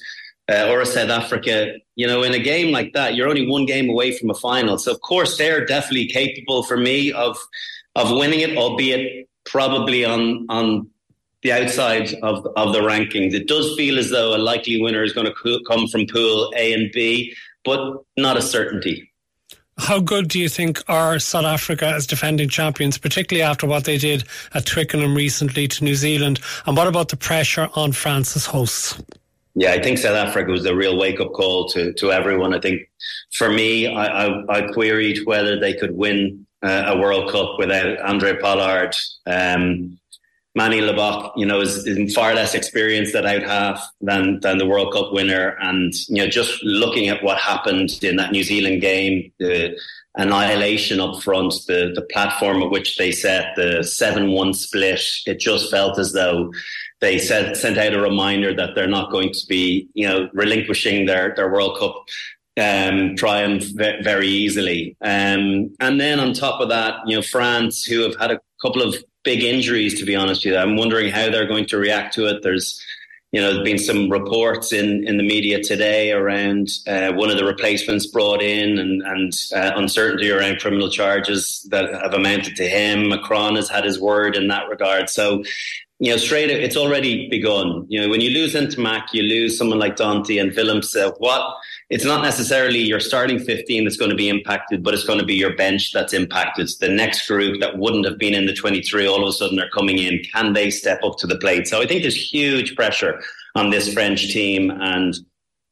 Uh, 0.51 0.67
or 0.69 0.81
a 0.81 0.87
South 0.87 1.11
Africa, 1.11 1.75
you 1.95 2.05
know, 2.05 2.25
in 2.25 2.35
a 2.35 2.39
game 2.41 2.73
like 2.73 2.93
that, 2.93 3.15
you're 3.15 3.29
only 3.29 3.47
one 3.47 3.67
game 3.67 3.89
away 3.89 4.11
from 4.11 4.31
a 4.31 4.35
final. 4.35 4.79
So, 4.79 4.91
of 4.91 5.01
course, 5.01 5.39
they're 5.39 5.65
definitely 5.65 6.09
capable 6.09 6.65
for 6.65 6.77
me 6.77 7.13
of 7.13 7.39
of 7.97 8.11
winning 8.11 8.41
it, 8.41 8.57
albeit 8.57 9.29
probably 9.45 10.05
on 10.05 10.47
on 10.49 10.89
the 11.43 11.53
outside 11.53 12.15
of 12.23 12.47
of 12.57 12.73
the 12.73 12.81
rankings. 12.81 13.35
It 13.35 13.49
does 13.49 13.75
feel 13.77 13.99
as 13.99 14.11
though 14.11 14.35
a 14.35 14.39
likely 14.39 14.81
winner 14.81 15.03
is 15.03 15.13
going 15.13 15.27
to 15.27 15.61
come 15.67 15.89
from 15.89 16.07
Pool 16.07 16.53
A 16.57 16.73
and 16.73 16.91
B, 16.93 17.35
but 17.65 18.03
not 18.17 18.37
a 18.37 18.43
certainty. 18.43 19.11
How 19.79 19.99
good 19.99 20.29
do 20.29 20.39
you 20.39 20.51
think 20.51 20.83
are 20.89 21.19
South 21.19 21.47
Africa 21.47 21.87
as 21.87 22.07
defending 22.07 22.51
champions, 22.51 22.99
particularly 22.99 23.43
after 23.43 23.67
what 23.67 23.85
they 23.85 23.97
did 23.97 24.25
at 24.53 24.67
Twickenham 24.67 25.15
recently 25.15 25.67
to 25.69 25.85
New 25.85 25.95
Zealand? 25.95 26.39
And 26.67 26.77
what 26.77 26.87
about 26.87 27.09
the 27.09 27.17
pressure 27.17 27.71
on 27.75 27.93
France 27.93 28.37
as 28.37 28.45
hosts? 28.45 29.01
Yeah, 29.55 29.73
I 29.73 29.83
think 29.83 29.99
South 29.99 30.17
Africa 30.17 30.51
was 30.51 30.67
a 30.67 30.75
real 30.75 30.99
wake 30.99 31.19
up 31.19 31.33
call 31.33 31.69
to, 31.71 31.95
to 31.95 32.13
everyone. 32.13 32.55
I 32.55 32.61
think 32.61 32.83
for 33.33 33.51
me, 33.51 33.87
I, 33.87 34.27
I, 34.27 34.59
I 34.59 34.73
queried 34.73 35.25
whether 35.25 35.59
they 35.59 35.73
could 35.73 35.97
win 35.97 36.47
uh, 36.63 36.85
a 36.89 36.99
World 36.99 37.31
Cup 37.31 37.59
without 37.59 38.01
Andre 38.01 38.37
Pollard. 38.37 38.95
Um, 39.27 39.99
Manie 40.57 40.81
Libbok, 40.81 41.33
you 41.37 41.47
know, 41.47 41.61
is, 41.61 41.87
is, 41.87 42.13
far 42.13 42.35
less 42.35 42.55
experienced 42.55 43.15
at 43.15 43.25
out 43.25 43.43
half 43.43 43.89
than 44.01 44.41
than 44.41 44.59
the 44.59 44.67
World 44.67 44.93
Cup 44.93 45.13
winner. 45.13 45.57
And 45.61 45.95
you 46.09 46.17
know, 46.17 46.27
just 46.27 46.63
looking 46.65 47.09
at 47.09 47.23
what 47.23 47.39
happened 47.39 48.03
in 48.03 48.17
that 48.17 48.33
New 48.33 48.43
Zealand 48.43 48.81
game, 48.81 49.31
the 49.39 49.79
annihilation 50.17 50.99
up 50.99 51.23
front, 51.23 51.55
the 51.69 51.93
the 51.95 52.03
platform 52.03 52.63
at 52.63 52.71
which 52.71 52.97
they 52.97 53.13
set 53.13 53.55
the 53.55 53.85
seven 53.85 54.33
one 54.33 54.53
split, 54.53 55.03
it 55.27 55.39
just 55.39 55.71
felt 55.71 55.99
as 56.01 56.13
though 56.13 56.53
they 57.01 57.19
said, 57.19 57.57
sent 57.57 57.79
out 57.79 57.95
a 57.95 58.01
reminder 58.01 58.55
that 58.55 58.75
they're 58.75 58.87
not 58.87 59.11
going 59.11 59.33
to 59.33 59.47
be, 59.49 59.89
you 59.95 60.07
know, 60.07 60.29
relinquishing 60.33 61.07
their 61.07 61.33
their 61.37 61.51
World 61.51 61.79
Cup 61.79 61.95
um, 62.59 63.17
triumph 63.17 63.65
very 63.75 64.29
easily. 64.29 64.97
Um, 65.01 65.75
and 65.81 66.01
then 66.01 66.21
on 66.21 66.33
top 66.33 66.61
of 66.61 66.69
that, 66.71 66.95
you 67.07 67.17
know, 67.17 67.23
France, 67.23 67.85
who 67.85 68.01
have 68.03 68.17
had 68.17 68.31
a 68.31 68.41
couple 68.63 68.83
of 68.83 68.97
big 69.23 69.43
injuries, 69.43 69.99
to 69.99 70.05
be 70.05 70.17
honest 70.17 70.45
with 70.45 70.55
you, 70.55 70.59
I'm 70.59 70.77
wondering 70.77 71.11
how 71.11 71.31
they're 71.31 71.47
going 71.47 71.67
to 71.67 71.79
react 71.79 72.15
to 72.15 72.27
it. 72.27 72.43
There's, 72.43 72.83
you 73.33 73.41
know, 73.41 73.53
there's 73.53 73.65
been 73.65 73.79
some 73.79 74.11
reports 74.11 74.73
in, 74.73 75.07
in 75.07 75.17
the 75.17 75.23
media 75.23 75.63
today 75.63 76.11
around 76.13 76.69
uh, 76.87 77.13
one 77.13 77.31
of 77.31 77.37
the 77.37 77.45
replacements 77.45 78.07
brought 78.07 78.43
in 78.43 78.79
and, 78.79 79.03
and 79.03 79.33
uh, 79.55 79.73
uncertainty 79.77 80.31
around 80.31 80.59
criminal 80.59 80.91
charges 80.91 81.67
that 81.71 81.93
have 81.95 82.15
amounted 82.15 82.57
to 82.57 82.69
him. 82.69 83.09
Macron 83.09 83.57
has 83.57 83.69
had 83.69 83.85
his 83.85 84.01
word 84.01 84.37
in 84.37 84.49
that 84.49 84.69
regard. 84.69 85.09
So 85.09 85.45
you 86.01 86.11
know, 86.11 86.17
straight, 86.17 86.49
it's 86.49 86.79
already 86.79 87.29
begun. 87.29 87.85
You 87.89 88.01
know, 88.01 88.09
when 88.09 88.23
you 88.23 88.31
lose 88.31 88.55
Ntamack, 88.55 89.09
you 89.13 89.23
lose 89.23 89.59
someone 89.59 89.79
like 89.79 89.97
Danty 89.97 90.41
and 90.41 90.51
Willems. 90.57 90.97
Uh, 90.97 91.13
what? 91.19 91.57
It's 91.91 92.07
not 92.07 92.23
necessarily 92.23 92.79
your 92.79 93.01
starting 93.01 93.39
15 93.39 93.85
that's 93.85 93.99
going 93.99 94.11
to 94.11 94.17
be 94.17 94.31
impacted, 94.31 94.83
but 94.83 94.95
it's 94.95 95.05
going 95.05 95.19
to 95.19 95.27
be 95.27 95.35
your 95.35 95.55
bench 95.55 95.93
that's 95.93 96.15
impacted. 96.15 96.71
The 96.81 96.89
next 96.89 97.29
group 97.29 97.61
that 97.61 97.77
wouldn't 97.77 98.07
have 98.07 98.17
been 98.17 98.33
in 98.33 98.47
the 98.47 98.55
23 98.55 99.07
all 99.07 99.23
of 99.23 99.29
a 99.29 99.33
sudden 99.33 99.61
are 99.61 99.69
coming 99.69 99.99
in. 99.99 100.23
Can 100.33 100.55
they 100.55 100.71
step 100.71 101.05
up 101.05 101.19
to 101.19 101.27
the 101.27 101.37
plate? 101.37 101.69
So 101.69 101.83
I 101.83 101.87
think 101.87 102.01
there's 102.01 102.17
huge 102.17 102.75
pressure 102.77 103.21
on 103.55 103.69
this 103.69 103.93
French 103.93 104.33
team. 104.33 104.71
And 104.71 105.15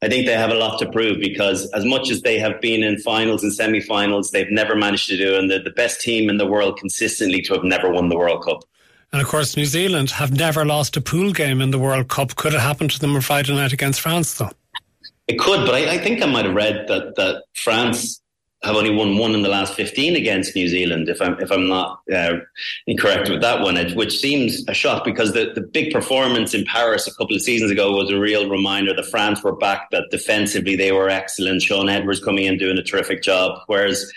I 0.03 0.09
think 0.09 0.27
they 0.27 0.33
have 0.33 0.51
a 0.51 0.55
lot 0.55 0.77
to 0.79 0.91
prove 0.91 1.19
because 1.19 1.71
as 1.71 1.85
much 1.85 2.11
as 2.11 2.21
they 2.21 2.37
have 2.37 2.61
been 2.61 2.83
in 2.83 2.99
finals 2.99 3.41
and 3.41 3.51
semi-finals, 3.51 4.29
they've 4.29 4.51
never 4.51 4.75
managed 4.75 5.09
to 5.09 5.17
do, 5.17 5.37
and 5.37 5.49
they're 5.49 5.63
the 5.63 5.71
best 5.71 6.01
team 6.01 6.29
in 6.29 6.37
the 6.37 6.45
world 6.45 6.77
consistently 6.77 7.41
to 7.41 7.53
have 7.55 7.63
never 7.63 7.89
won 7.89 8.09
the 8.09 8.17
World 8.17 8.45
Cup. 8.45 8.63
And 9.11 9.21
of 9.21 9.27
course, 9.27 9.57
New 9.57 9.65
Zealand 9.65 10.11
have 10.11 10.31
never 10.31 10.65
lost 10.65 10.95
a 10.97 11.01
pool 11.01 11.31
game 11.31 11.61
in 11.61 11.71
the 11.71 11.79
World 11.79 12.09
Cup. 12.09 12.35
Could 12.35 12.53
it 12.53 12.59
happen 12.59 12.87
to 12.89 12.99
them 12.99 13.15
on 13.15 13.21
Friday 13.21 13.55
night 13.55 13.73
against 13.73 14.01
France, 14.01 14.37
though? 14.37 14.51
It 15.27 15.39
could, 15.39 15.65
but 15.65 15.75
I, 15.75 15.93
I 15.93 15.97
think 15.97 16.21
I 16.21 16.25
might 16.25 16.45
have 16.45 16.55
read 16.55 16.87
that 16.87 17.15
that 17.15 17.43
France 17.53 18.21
have 18.63 18.75
only 18.75 18.93
won 18.93 19.17
one 19.17 19.33
in 19.33 19.41
the 19.41 19.49
last 19.49 19.73
15 19.73 20.17
against 20.17 20.53
New 20.53 20.67
Zealand, 20.67 21.07
if 21.07 21.21
I'm 21.21 21.39
if 21.39 21.49
I'm 21.49 21.67
not 21.67 22.01
uh, 22.13 22.39
incorrect 22.87 23.29
with 23.29 23.41
that 23.41 23.61
one, 23.61 23.77
which 23.95 24.19
seems 24.19 24.67
a 24.67 24.73
shock 24.73 25.05
because 25.05 25.31
the, 25.31 25.51
the 25.55 25.61
big 25.61 25.93
performance 25.93 26.53
in 26.53 26.65
Paris 26.65 27.07
a 27.07 27.13
couple 27.15 27.35
of 27.35 27.41
seasons 27.41 27.71
ago 27.71 27.95
was 27.95 28.11
a 28.11 28.19
real 28.19 28.49
reminder 28.49 28.93
that 28.93 29.05
France 29.05 29.41
were 29.43 29.55
back, 29.55 29.89
that 29.91 30.05
defensively 30.11 30.75
they 30.75 30.91
were 30.91 31.09
excellent. 31.09 31.61
Shaun 31.61 31.89
Edwards 31.89 32.23
coming 32.23 32.45
in 32.45 32.57
doing 32.57 32.77
a 32.77 32.83
terrific 32.83 33.23
job, 33.23 33.59
whereas 33.67 34.11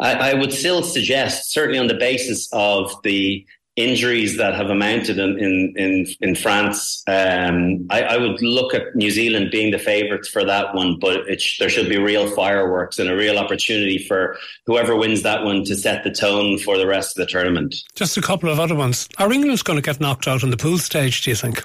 I, 0.00 0.30
I 0.30 0.34
would 0.34 0.52
still 0.52 0.82
suggest, 0.82 1.52
certainly 1.52 1.78
on 1.78 1.86
the 1.86 1.94
basis 1.94 2.48
of 2.52 2.94
the 3.02 3.44
injuries 3.76 4.38
that 4.38 4.54
have 4.54 4.70
amounted 4.70 5.18
in 5.18 5.38
in 5.38 5.74
in, 5.76 6.06
in 6.20 6.34
France, 6.34 7.02
um, 7.06 7.86
I, 7.90 8.02
I, 8.02 8.16
would 8.16 8.40
look 8.42 8.72
at 8.74 8.96
New 8.96 9.10
Zealand 9.10 9.50
being 9.50 9.70
the 9.70 9.78
favourites 9.78 10.28
for 10.28 10.44
that 10.44 10.74
one. 10.74 10.98
But 10.98 11.40
sh- 11.40 11.58
there 11.58 11.68
should 11.68 11.88
be 11.88 11.98
real 11.98 12.28
fireworks 12.34 12.98
and 12.98 13.10
a 13.10 13.16
real 13.16 13.38
opportunity 13.38 13.98
for 13.98 14.36
whoever 14.64 14.96
wins 14.96 15.22
that 15.22 15.44
one 15.44 15.64
to 15.64 15.76
set 15.76 16.04
the 16.04 16.10
tone 16.10 16.58
for 16.58 16.78
the 16.78 16.86
rest 16.86 17.16
of 17.16 17.26
the 17.26 17.30
tournament. 17.30 17.76
Just 17.94 18.16
a 18.16 18.22
couple 18.22 18.50
of 18.50 18.58
other 18.58 18.74
ones. 18.74 19.08
Are 19.18 19.32
England 19.32 19.62
going 19.64 19.76
to 19.78 19.82
get 19.82 20.00
knocked 20.00 20.26
out 20.26 20.42
in 20.42 20.50
the 20.50 20.56
pool 20.56 20.78
stage? 20.78 21.22
Do 21.22 21.30
you 21.30 21.36
think? 21.36 21.62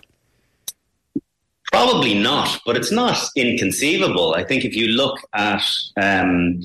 Probably 1.72 2.20
not, 2.20 2.60
but 2.66 2.76
it's 2.76 2.92
not 2.92 3.18
inconceivable. 3.38 4.36
I 4.36 4.44
think 4.44 4.66
if 4.66 4.76
you 4.76 4.90
look 4.90 5.18
at 5.34 5.64
um, 5.96 6.62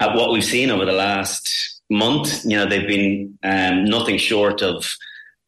at 0.00 0.14
what 0.14 0.32
we've 0.32 0.44
seen 0.44 0.70
over 0.70 0.84
the 0.84 0.92
last 0.92 1.79
month. 1.90 2.44
You 2.44 2.56
know, 2.56 2.66
they've 2.66 2.88
been 2.88 3.38
um, 3.42 3.84
nothing 3.84 4.18
short 4.18 4.62
of 4.62 4.96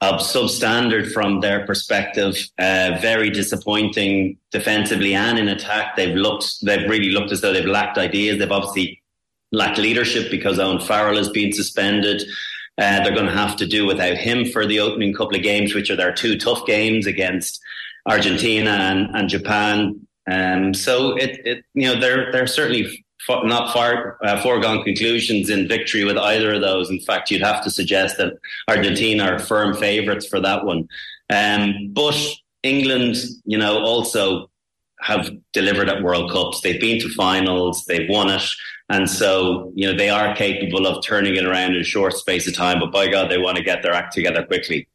of 0.00 0.20
substandard 0.20 1.12
from 1.12 1.40
their 1.40 1.64
perspective. 1.64 2.37
Uh, 2.58 2.99
very 3.00 3.30
disappointing 3.30 4.37
defensively 4.50 5.14
and 5.14 5.38
in 5.38 5.49
attack. 5.49 5.96
They've 5.96 6.16
looked. 6.16 6.64
They've 6.64 6.88
really 6.88 7.11
looked 7.11 7.30
as 7.32 7.40
though 7.40 7.52
they've 7.52 7.64
lacked 7.64 7.99
ideas. 7.99 8.38
They've 8.38 8.50
obviously 8.50 9.00
lacked 9.52 9.78
leadership 9.78 10.30
because 10.30 10.58
Owen 10.58 10.80
Farrell 10.80 11.16
has 11.16 11.28
been 11.28 11.52
suspended. 11.52 12.22
Uh, 12.78 13.02
they're 13.02 13.14
going 13.14 13.26
to 13.26 13.32
have 13.32 13.54
to 13.56 13.66
do 13.66 13.87
without 13.87 14.16
him 14.16 14.46
for 14.46 14.66
the 14.66 14.80
opening 14.80 15.12
couple 15.12 15.37
of 15.37 15.42
games, 15.42 15.75
which 15.75 15.90
are 15.90 15.96
their 15.96 16.12
two 16.12 16.38
tough 16.38 16.66
games 16.66 17.06
against 17.06 17.61
Argentina 18.06 18.70
and, 18.70 19.14
and 19.14 19.28
Japan. 19.28 20.06
Um, 20.30 20.72
so 20.72 21.14
it, 21.16 21.40
it, 21.44 21.64
you 21.75 21.87
know, 21.87 22.00
they're 22.00 22.32
they're 22.32 22.46
certainly 22.46 23.04
not 23.29 23.73
far 23.73 24.19
uh, 24.23 24.41
foregone 24.43 24.83
conclusions 24.83 25.50
in 25.50 25.69
victory 25.69 26.05
with 26.05 26.19
either 26.19 26.55
of 26.55 26.61
those. 26.61 26.91
In 26.91 27.00
fact, 27.00 27.31
you'd 27.31 27.43
have 27.43 27.62
to 27.64 27.71
suggest 27.71 28.17
that 28.19 28.35
Argentina 28.69 29.25
are 29.25 29.38
firm 29.38 29.75
favourites 29.75 30.26
for 30.26 30.41
that 30.41 30.64
one. 30.64 30.88
Um, 31.31 31.91
but 31.93 32.17
England, 32.62 33.17
you 33.45 33.59
know, 33.59 33.79
also 33.79 34.50
have 35.00 35.31
delivered 35.52 35.88
at 35.88 36.02
World 36.02 36.31
Cups. 36.31 36.61
They've 36.61 36.81
been 36.81 37.00
to 37.00 37.09
finals, 37.11 37.85
they've 37.87 38.09
won 38.09 38.31
it. 38.31 38.45
And 38.88 39.09
so, 39.09 39.73
you 39.75 39.91
know, 39.91 39.97
they 39.97 40.11
are 40.11 40.35
capable 40.37 40.87
of 40.87 41.02
turning 41.02 41.37
it 41.37 41.47
around 41.47 41.75
in 41.75 41.81
a 41.81 41.85
short 41.85 42.14
space 42.14 42.47
of 42.47 42.55
time. 42.55 42.79
But 42.79 42.93
by 42.93 43.09
God, 43.09 43.31
they 43.31 43.38
want 43.38 43.57
to 43.57 43.62
get 43.64 43.83
their 43.83 43.95
act 43.95 44.12
together 44.12 44.45
quickly. 44.45 44.87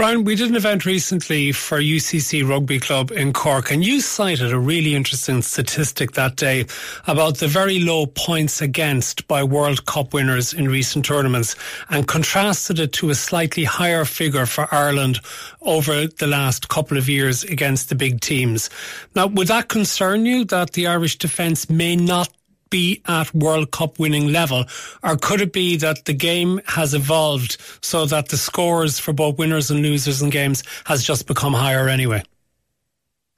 Brian, 0.00 0.24
we 0.24 0.34
did 0.34 0.48
an 0.48 0.56
event 0.56 0.86
recently 0.86 1.52
for 1.52 1.78
UCC 1.78 2.42
Rugby 2.48 2.80
Club 2.80 3.12
in 3.12 3.34
Cork, 3.34 3.70
and 3.70 3.84
you 3.84 4.00
cited 4.00 4.50
a 4.50 4.58
really 4.58 4.94
interesting 4.94 5.42
statistic 5.42 6.12
that 6.12 6.36
day 6.36 6.64
about 7.06 7.36
the 7.36 7.46
very 7.46 7.80
low 7.80 8.06
points 8.06 8.62
against 8.62 9.28
by 9.28 9.42
World 9.42 9.84
Cup 9.84 10.14
winners 10.14 10.54
in 10.54 10.70
recent 10.70 11.04
tournaments 11.04 11.54
and 11.90 12.08
contrasted 12.08 12.78
it 12.78 12.94
to 12.94 13.10
a 13.10 13.14
slightly 13.14 13.64
higher 13.64 14.06
figure 14.06 14.46
for 14.46 14.74
Ireland 14.74 15.20
over 15.60 16.06
the 16.06 16.26
last 16.26 16.70
couple 16.70 16.96
of 16.96 17.06
years 17.06 17.44
against 17.44 17.90
the 17.90 17.94
big 17.94 18.22
teams. 18.22 18.70
Now, 19.14 19.26
would 19.26 19.48
that 19.48 19.68
concern 19.68 20.24
you 20.24 20.46
that 20.46 20.72
the 20.72 20.86
Irish 20.86 21.18
defence 21.18 21.68
may 21.68 21.94
not 21.94 22.30
be 22.70 23.02
at 23.06 23.34
World 23.34 23.70
Cup 23.72 23.98
winning 23.98 24.28
level? 24.28 24.64
Or 25.02 25.16
could 25.16 25.40
it 25.40 25.52
be 25.52 25.76
that 25.76 26.04
the 26.04 26.14
game 26.14 26.60
has 26.66 26.94
evolved 26.94 27.56
so 27.82 28.06
that 28.06 28.28
the 28.28 28.36
scores 28.36 28.98
for 28.98 29.12
both 29.12 29.38
winners 29.38 29.70
and 29.70 29.82
losers 29.82 30.22
in 30.22 30.30
games 30.30 30.62
has 30.86 31.02
just 31.02 31.26
become 31.26 31.52
higher 31.52 31.88
anyway? 31.88 32.22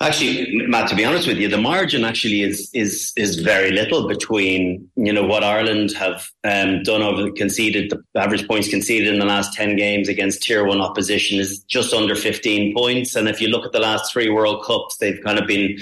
Actually, 0.03 0.67
Matt, 0.67 0.89
to 0.89 0.97
be 0.97 1.05
honest 1.05 1.29
with 1.29 1.37
you, 1.37 1.47
the 1.47 1.57
margin 1.57 2.03
actually 2.03 2.43
is 2.43 2.69
is 2.75 3.13
is 3.17 3.39
very 3.39 3.71
little 3.71 4.09
between 4.09 4.91
you 4.97 5.13
know 5.13 5.25
what 5.25 5.45
Ireland 5.45 5.93
have 5.93 6.29
um, 6.43 6.83
done 6.83 7.03
over 7.03 7.31
conceded 7.31 7.91
the 7.91 8.21
average 8.21 8.49
points 8.49 8.69
conceded 8.69 9.15
in 9.15 9.21
the 9.21 9.27
last 9.27 9.55
ten 9.55 9.77
games 9.77 10.09
against 10.09 10.43
tier 10.43 10.67
one 10.67 10.81
opposition 10.81 11.39
is 11.39 11.61
just 11.61 11.95
under 11.95 12.17
fifteen 12.17 12.75
points, 12.75 13.15
and 13.15 13.29
if 13.29 13.41
you 13.41 13.47
look 13.47 13.65
at 13.65 13.71
the 13.71 13.79
last 13.79 14.13
three 14.13 14.29
World 14.29 14.65
Cups, 14.65 14.97
they've 14.97 15.23
kind 15.23 15.39
of 15.39 15.47
been 15.47 15.79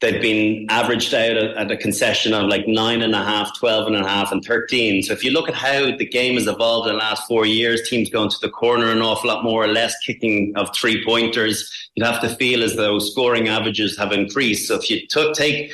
they've 0.00 0.20
been 0.20 0.66
averaged 0.70 1.12
out 1.12 1.36
at 1.36 1.70
a 1.70 1.76
concession 1.76 2.32
of 2.32 2.48
like 2.48 2.66
nine 2.66 3.02
and 3.02 3.14
a 3.14 3.22
half, 3.22 3.56
12 3.58 3.88
and 3.88 3.96
a 3.96 4.08
half, 4.08 4.32
and 4.32 4.44
13. 4.44 5.02
So 5.02 5.12
if 5.12 5.22
you 5.22 5.30
look 5.30 5.48
at 5.48 5.54
how 5.54 5.94
the 5.96 6.06
game 6.06 6.34
has 6.34 6.46
evolved 6.46 6.88
in 6.88 6.94
the 6.94 6.98
last 6.98 7.26
four 7.28 7.44
years, 7.44 7.88
teams 7.88 8.08
going 8.08 8.30
to 8.30 8.38
the 8.40 8.48
corner 8.48 8.90
an 8.90 9.02
awful 9.02 9.28
lot 9.28 9.44
more, 9.44 9.64
or 9.64 9.68
less 9.68 9.94
kicking 10.04 10.52
of 10.56 10.74
three 10.74 11.04
pointers, 11.04 11.70
you'd 11.94 12.06
have 12.06 12.20
to 12.22 12.34
feel 12.36 12.62
as 12.62 12.76
though 12.76 12.98
scoring 12.98 13.48
averages 13.48 13.96
have 13.98 14.12
increased. 14.12 14.68
So 14.68 14.76
if 14.76 14.88
you 14.88 15.06
took, 15.06 15.34
take 15.34 15.72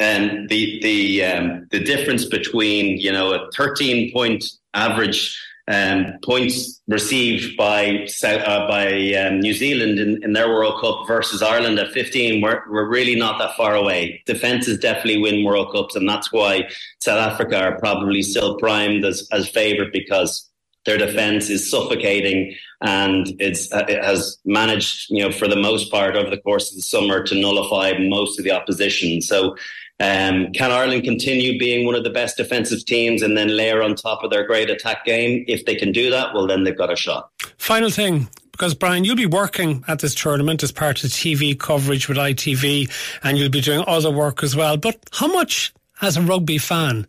um, 0.00 0.46
the 0.48 0.80
the 0.82 1.24
um, 1.24 1.66
the 1.70 1.80
difference 1.80 2.24
between 2.24 2.98
you 2.98 3.12
know 3.12 3.32
a 3.32 3.50
13 3.52 4.12
point 4.12 4.44
average 4.74 5.38
um, 5.68 6.14
points 6.24 6.80
received 6.88 7.56
by 7.56 8.06
uh, 8.24 8.68
by 8.68 9.14
um, 9.14 9.40
New 9.40 9.54
Zealand 9.54 9.98
in, 9.98 10.22
in, 10.24 10.32
their 10.32 10.48
World 10.48 10.80
Cup 10.80 11.06
versus 11.06 11.40
Ireland 11.40 11.78
at 11.78 11.92
15, 11.92 12.40
we're, 12.40 12.62
we're 12.68 12.88
really 12.88 13.14
not 13.14 13.38
that 13.38 13.56
far 13.56 13.76
away. 13.76 14.22
Defences 14.26 14.78
definitely 14.78 15.18
win 15.18 15.44
World 15.44 15.72
Cups, 15.72 15.94
and 15.94 16.08
that's 16.08 16.32
why 16.32 16.68
South 17.00 17.32
Africa 17.32 17.58
are 17.58 17.78
probably 17.78 18.22
still 18.22 18.56
primed 18.58 19.04
as, 19.04 19.28
as 19.30 19.48
favourite 19.48 19.92
because 19.92 20.50
their 20.84 20.98
defence 20.98 21.48
is 21.48 21.70
suffocating 21.70 22.54
and 22.80 23.28
it's 23.38 23.72
uh, 23.72 23.84
it 23.88 24.02
has 24.02 24.38
managed, 24.44 25.10
you 25.10 25.22
know, 25.22 25.30
for 25.30 25.46
the 25.46 25.56
most 25.56 25.90
part 25.90 26.16
over 26.16 26.28
the 26.28 26.38
course 26.38 26.70
of 26.70 26.76
the 26.76 26.82
summer 26.82 27.22
to 27.22 27.34
nullify 27.34 27.92
most 27.98 28.38
of 28.38 28.44
the 28.44 28.50
opposition. 28.50 29.20
So 29.20 29.56
um, 30.00 30.52
can 30.52 30.72
Ireland 30.72 31.04
continue 31.04 31.58
being 31.58 31.86
one 31.86 31.94
of 31.94 32.02
the 32.02 32.10
best 32.10 32.36
defensive 32.36 32.84
teams 32.84 33.22
and 33.22 33.36
then 33.36 33.56
layer 33.56 33.82
on 33.82 33.94
top 33.94 34.24
of 34.24 34.30
their 34.30 34.44
great 34.44 34.68
attack 34.68 35.04
game? 35.04 35.44
If 35.46 35.64
they 35.64 35.76
can 35.76 35.92
do 35.92 36.10
that, 36.10 36.34
well, 36.34 36.46
then 36.46 36.64
they've 36.64 36.76
got 36.76 36.92
a 36.92 36.96
shot. 36.96 37.30
Final 37.56 37.90
thing, 37.90 38.28
because 38.50 38.74
Brian, 38.74 39.04
you'll 39.04 39.14
be 39.14 39.26
working 39.26 39.84
at 39.86 40.00
this 40.00 40.14
tournament 40.14 40.64
as 40.64 40.72
part 40.72 41.04
of 41.04 41.10
TV 41.10 41.56
coverage 41.56 42.08
with 42.08 42.16
ITV, 42.16 42.90
and 43.22 43.38
you'll 43.38 43.48
be 43.48 43.60
doing 43.60 43.84
other 43.86 44.10
work 44.10 44.42
as 44.42 44.56
well. 44.56 44.76
But 44.76 44.98
how 45.12 45.28
much, 45.28 45.72
as 46.00 46.16
a 46.16 46.22
rugby 46.22 46.58
fan, 46.58 47.06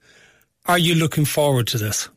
are 0.67 0.77
you 0.77 0.93
looking 0.93 1.25
forward 1.25 1.65
to 1.67 1.79
this? 1.79 2.09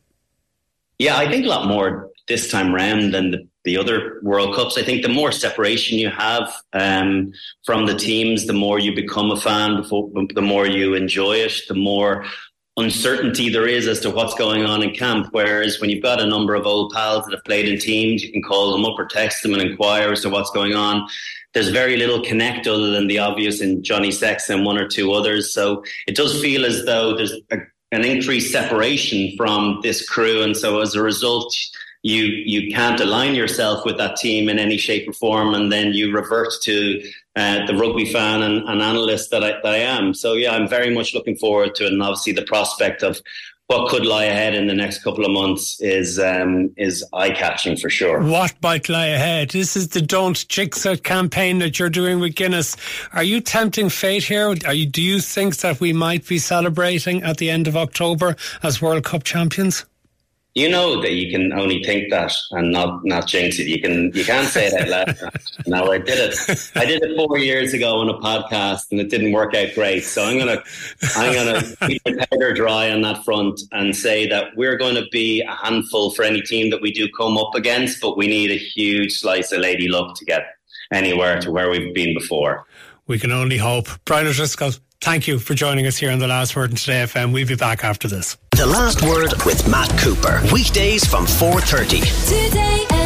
Yeah, 0.99 1.17
I 1.17 1.29
think 1.29 1.45
a 1.45 1.49
lot 1.49 1.67
more 1.67 2.09
this 2.27 2.51
time 2.51 2.73
round 2.73 3.13
than 3.13 3.31
the 3.31 3.47
the 3.67 3.77
other 3.77 4.21
World 4.23 4.55
Cups. 4.55 4.77
I 4.77 4.81
think 4.81 5.03
the 5.03 5.09
more 5.09 5.31
separation 5.31 5.99
you 5.99 6.09
have 6.09 6.49
um, 6.71 7.33
from 7.65 7.85
the 7.85 7.95
teams, 7.95 8.47
the 8.47 8.53
more 8.53 8.79
you 8.79 8.95
become 8.95 9.29
a 9.29 9.35
fan, 9.35 9.83
the 9.83 10.41
more 10.41 10.65
you 10.65 10.93
enjoy 10.93 11.33
it, 11.33 11.61
the 11.67 11.75
more 11.75 12.25
uncertainty 12.77 13.49
there 13.49 13.67
is 13.67 13.85
as 13.87 13.99
to 13.99 14.09
what's 14.09 14.35
going 14.35 14.63
on 14.65 14.83
in 14.83 14.95
camp. 14.95 15.27
Whereas 15.31 15.81
when 15.81 15.89
you've 15.89 16.01
got 16.01 16.21
a 16.21 16.25
number 16.25 16.55
of 16.55 16.65
old 16.65 16.93
pals 16.93 17.25
that 17.25 17.33
have 17.33 17.43
played 17.43 17.67
in 17.67 17.77
teams, 17.77 18.23
you 18.23 18.31
can 18.31 18.41
call 18.41 18.71
them 18.71 18.85
up 18.85 18.97
or 18.97 19.05
text 19.05 19.43
them 19.43 19.53
and 19.53 19.61
inquire 19.61 20.13
as 20.13 20.21
to 20.21 20.29
what's 20.29 20.51
going 20.51 20.73
on. 20.73 21.05
There's 21.53 21.69
very 21.69 21.97
little 21.97 22.23
connect 22.23 22.67
other 22.67 22.91
than 22.91 23.07
the 23.07 23.19
obvious 23.19 23.59
in 23.59 23.83
Johnny 23.83 24.11
Sexton 24.11 24.57
and 24.57 24.65
one 24.65 24.77
or 24.77 24.87
two 24.87 25.11
others. 25.11 25.51
So 25.51 25.83
it 26.07 26.15
does 26.15 26.39
feel 26.39 26.65
as 26.65 26.85
though 26.85 27.17
there's 27.17 27.33
a, 27.51 27.57
an 27.91 28.03
increased 28.03 28.51
separation 28.51 29.35
from 29.37 29.79
this 29.81 30.07
crew. 30.07 30.41
And 30.41 30.55
so 30.55 30.81
as 30.81 30.95
a 30.95 31.01
result, 31.01 31.55
you 32.03 32.23
you 32.23 32.71
can't 32.71 32.99
align 32.99 33.35
yourself 33.35 33.85
with 33.85 33.97
that 33.97 34.15
team 34.17 34.49
in 34.49 34.59
any 34.59 34.77
shape 34.77 35.09
or 35.09 35.13
form, 35.13 35.53
and 35.53 35.71
then 35.71 35.93
you 35.93 36.13
revert 36.13 36.53
to 36.61 37.01
uh, 37.35 37.65
the 37.65 37.75
rugby 37.75 38.05
fan 38.05 38.41
and, 38.43 38.67
and, 38.67 38.81
analyst 38.81 39.29
that 39.31 39.43
I, 39.43 39.51
that 39.63 39.73
I 39.73 39.77
am. 39.77 40.13
So 40.13 40.33
yeah, 40.33 40.53
I'm 40.53 40.67
very 40.67 40.93
much 40.93 41.13
looking 41.13 41.35
forward 41.35 41.75
to 41.75 41.85
it, 41.85 41.91
and 41.91 42.01
obviously 42.01 42.33
the 42.33 42.43
prospect 42.43 43.03
of 43.03 43.21
what 43.67 43.89
could 43.89 44.05
lie 44.05 44.23
ahead 44.25 44.55
in 44.55 44.67
the 44.67 44.73
next 44.73 45.03
couple 45.03 45.25
of 45.25 45.31
months 45.31 45.79
is 45.81 46.19
um, 46.19 46.73
is 46.77 47.03
eye 47.13 47.31
catching 47.31 47.75
for 47.75 47.89
sure. 47.89 48.23
What 48.23 48.55
might 48.61 48.87
lie 48.87 49.07
ahead? 49.07 49.49
This 49.49 49.75
is 49.75 49.89
the 49.89 50.01
"Don't 50.01 50.47
Jinx 50.47 50.85
It" 50.85 51.03
campaign 51.03 51.59
that 51.59 51.77
you're 51.77 51.89
doing 51.89 52.21
with 52.21 52.35
Guinness. 52.35 52.77
Are 53.11 53.23
you 53.23 53.41
tempting 53.41 53.89
fate 53.89 54.23
here? 54.23 54.53
You, 54.71 54.85
do 54.85 55.01
you 55.01 55.19
think 55.19 55.57
that 55.57 55.81
we 55.81 55.91
might 55.91 56.25
be 56.25 56.37
celebrating 56.37 57.21
at 57.23 57.37
the 57.37 57.49
end 57.49 57.67
of 57.67 57.75
October 57.75 58.37
as 58.63 58.81
World 58.81 59.03
Cup 59.03 59.23
champions? 59.23 59.85
You 60.57 60.67
know 60.67 60.99
that 61.03 61.13
you 61.13 61.29
can 61.29 61.53
only 61.53 61.83
think 61.83 62.09
that 62.09 62.33
and 62.49 62.71
not 62.71 63.05
not 63.05 63.27
jinx 63.27 63.59
it. 63.59 63.67
You 63.67 63.79
can 63.79 64.11
you 64.15 64.25
can't 64.25 64.47
say 64.47 64.71
that 64.71 64.89
loud. 64.89 65.31
now 65.67 65.91
I 65.91 65.99
did 65.99 66.17
it. 66.17 66.71
I 66.75 66.83
did 66.83 67.03
it 67.03 67.15
four 67.15 67.37
years 67.37 67.75
ago 67.75 67.99
on 67.99 68.09
a 68.09 68.17
podcast 68.17 68.89
and 68.89 68.99
it 68.99 69.11
didn't 69.11 69.33
work 69.33 69.53
out 69.53 69.69
great. 69.75 70.03
So 70.03 70.25
I'm 70.25 70.39
gonna 70.39 70.63
I'm 71.15 71.33
gonna 71.33 71.61
keep 71.87 72.03
the 72.05 72.25
powder 72.31 72.53
dry 72.53 72.89
on 72.89 73.01
that 73.01 73.23
front 73.23 73.61
and 73.71 73.95
say 73.95 74.27
that 74.29 74.55
we're 74.55 74.77
going 74.77 74.95
to 74.95 75.05
be 75.11 75.41
a 75.41 75.53
handful 75.53 76.09
for 76.09 76.23
any 76.23 76.41
team 76.41 76.71
that 76.71 76.81
we 76.81 76.91
do 76.91 77.07
come 77.15 77.37
up 77.37 77.53
against, 77.53 78.01
but 78.01 78.17
we 78.17 78.25
need 78.25 78.49
a 78.49 78.57
huge 78.57 79.13
slice 79.13 79.51
of 79.51 79.59
lady 79.59 79.87
luck 79.87 80.15
to 80.15 80.25
get 80.25 80.55
anywhere 80.91 81.39
to 81.41 81.51
where 81.51 81.69
we've 81.69 81.93
been 81.93 82.15
before. 82.15 82.65
We 83.05 83.19
can 83.19 83.31
only 83.31 83.57
hope. 83.57 83.89
Brian 84.05 84.25
O'Driscoll, 84.25 84.71
thank 85.01 85.27
you 85.27 85.39
for 85.39 85.53
joining 85.53 85.85
us 85.87 85.97
here 85.97 86.11
on 86.11 86.19
The 86.19 86.27
Last 86.27 86.55
Word 86.55 86.71
in 86.71 86.75
Today 86.75 87.03
FM. 87.03 87.33
We'll 87.33 87.47
be 87.47 87.55
back 87.55 87.83
after 87.83 88.07
this. 88.07 88.37
The 88.51 88.65
Last 88.65 89.01
Word 89.03 89.33
with 89.45 89.67
Matt 89.69 89.89
Cooper. 89.99 90.41
Weekdays 90.53 91.05
from 91.05 91.25
4.30. 91.25 92.01
Today 92.27 92.96